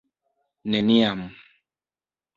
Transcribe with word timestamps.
neniam 0.71 1.21